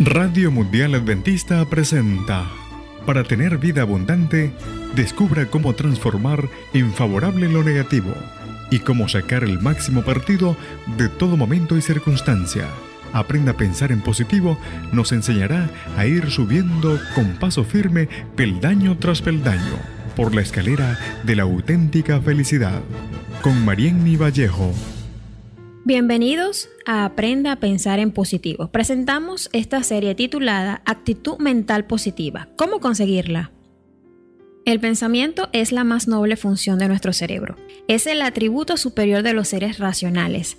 [0.00, 2.48] Radio Mundial Adventista presenta
[3.04, 4.52] Para tener vida abundante,
[4.94, 8.14] descubra cómo transformar en favorable lo negativo
[8.70, 10.56] y cómo sacar el máximo partido
[10.96, 12.68] de todo momento y circunstancia.
[13.12, 14.56] Aprenda a pensar en positivo
[14.92, 19.78] nos enseñará a ir subiendo con paso firme peldaño tras peldaño
[20.14, 22.82] por la escalera de la auténtica felicidad.
[23.42, 24.72] Con Marienny Vallejo.
[25.88, 28.68] Bienvenidos a Aprenda a Pensar en Positivo.
[28.70, 32.50] Presentamos esta serie titulada Actitud Mental Positiva.
[32.58, 33.52] ¿Cómo conseguirla?
[34.66, 37.56] El pensamiento es la más noble función de nuestro cerebro.
[37.88, 40.58] Es el atributo superior de los seres racionales,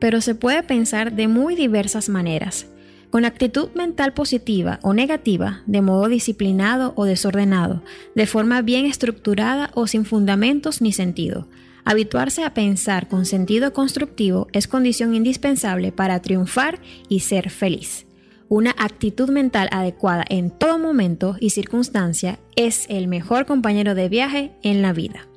[0.00, 2.68] pero se puede pensar de muy diversas maneras.
[3.10, 7.82] Con actitud mental positiva o negativa, de modo disciplinado o desordenado,
[8.14, 11.48] de forma bien estructurada o sin fundamentos ni sentido
[11.88, 18.04] Habituarse a pensar con sentido constructivo es condición indispensable para triunfar y ser feliz.
[18.50, 24.52] Una actitud mental adecuada en todo momento y circunstancia es el mejor compañero de viaje
[24.62, 25.28] en la vida.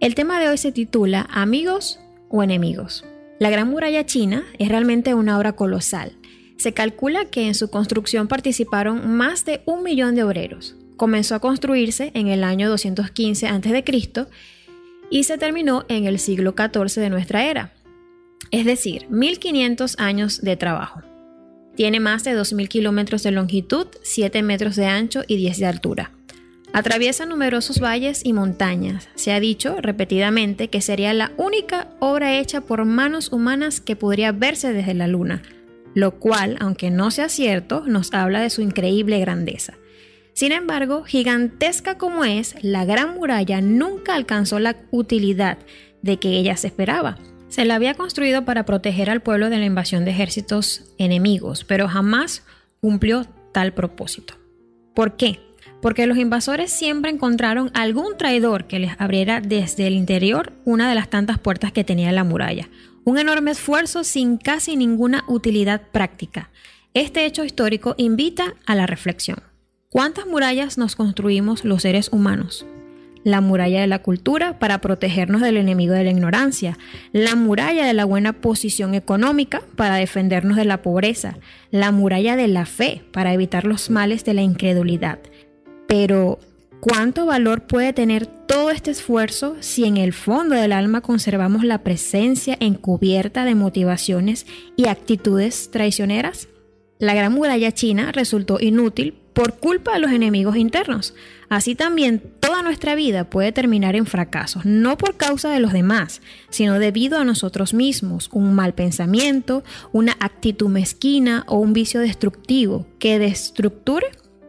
[0.00, 3.04] El tema de hoy se titula Amigos o enemigos.
[3.38, 6.16] La Gran Muralla China es realmente una obra colosal.
[6.56, 10.74] Se calcula que en su construcción participaron más de un millón de obreros.
[10.96, 13.84] Comenzó a construirse en el año 215 a.C
[15.10, 17.72] y se terminó en el siglo XIV de nuestra era,
[18.50, 21.02] es decir, 1500 años de trabajo.
[21.76, 26.12] Tiene más de 2.000 kilómetros de longitud, 7 metros de ancho y 10 de altura.
[26.72, 29.08] Atraviesa numerosos valles y montañas.
[29.14, 34.32] Se ha dicho repetidamente que sería la única obra hecha por manos humanas que podría
[34.32, 35.42] verse desde la luna,
[35.94, 39.74] lo cual, aunque no sea cierto, nos habla de su increíble grandeza.
[40.34, 45.58] Sin embargo, gigantesca como es, la Gran Muralla nunca alcanzó la utilidad
[46.02, 47.18] de que ella se esperaba.
[47.48, 51.86] Se la había construido para proteger al pueblo de la invasión de ejércitos enemigos, pero
[51.86, 52.42] jamás
[52.80, 54.34] cumplió tal propósito.
[54.92, 55.38] ¿Por qué?
[55.80, 60.96] Porque los invasores siempre encontraron algún traidor que les abriera desde el interior una de
[60.96, 62.68] las tantas puertas que tenía la muralla.
[63.04, 66.50] Un enorme esfuerzo sin casi ninguna utilidad práctica.
[66.92, 69.53] Este hecho histórico invita a la reflexión.
[69.94, 72.66] ¿Cuántas murallas nos construimos los seres humanos?
[73.22, 76.76] La muralla de la cultura para protegernos del enemigo de la ignorancia,
[77.12, 81.38] la muralla de la buena posición económica para defendernos de la pobreza,
[81.70, 85.20] la muralla de la fe para evitar los males de la incredulidad.
[85.86, 86.40] Pero,
[86.80, 91.84] ¿cuánto valor puede tener todo este esfuerzo si en el fondo del alma conservamos la
[91.84, 94.44] presencia encubierta de motivaciones
[94.74, 96.48] y actitudes traicioneras?
[96.98, 101.14] La gran muralla china resultó inútil por culpa de los enemigos internos.
[101.48, 106.22] Así también toda nuestra vida puede terminar en fracasos, no por causa de los demás,
[106.48, 109.62] sino debido a nosotros mismos, un mal pensamiento,
[109.92, 114.06] una actitud mezquina o un vicio destructivo que destructure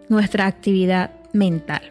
[0.07, 1.81] nuestra actividad mental.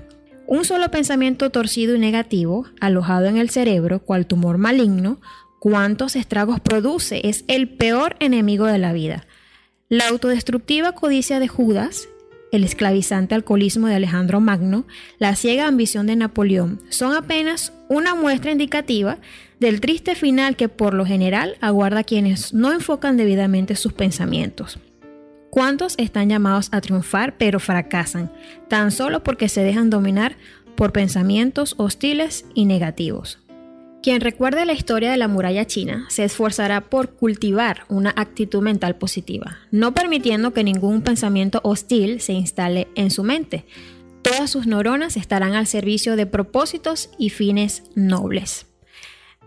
[0.46, 5.20] Un solo pensamiento torcido y negativo, alojado en el cerebro, cual tumor maligno,
[5.58, 9.26] cuántos estragos produce, es el peor enemigo de la vida.
[9.88, 12.08] La autodestructiva codicia de Judas
[12.56, 14.86] el esclavizante alcoholismo de Alejandro Magno,
[15.18, 19.18] la ciega ambición de Napoleón, son apenas una muestra indicativa
[19.60, 24.78] del triste final que por lo general aguarda quienes no enfocan debidamente sus pensamientos.
[25.50, 28.32] ¿Cuántos están llamados a triunfar pero fracasan,
[28.68, 30.36] tan solo porque se dejan dominar
[30.74, 33.43] por pensamientos hostiles y negativos?
[34.04, 38.96] Quien recuerde la historia de la muralla china se esforzará por cultivar una actitud mental
[38.96, 43.64] positiva, no permitiendo que ningún pensamiento hostil se instale en su mente.
[44.20, 48.66] Todas sus neuronas estarán al servicio de propósitos y fines nobles.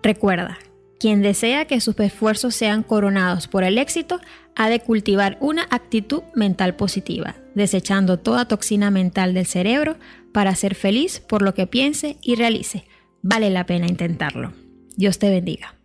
[0.02, 0.58] Recuerda,
[1.00, 4.20] quien desea que sus esfuerzos sean coronados por el éxito,
[4.56, 9.98] ha de cultivar una actitud mental positiva, desechando toda toxina mental del cerebro
[10.32, 12.86] para ser feliz por lo que piense y realice
[13.22, 14.54] vale la pena intentarlo.
[14.96, 15.76] Dios te bendiga.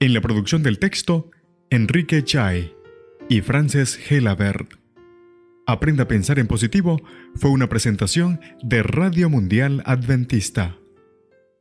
[0.00, 1.30] En la producción del texto,
[1.70, 2.72] Enrique Chai
[3.28, 4.74] y Frances Gelabert.
[5.66, 7.00] Aprenda a pensar en positivo
[7.34, 10.76] fue una presentación de Radio Mundial Adventista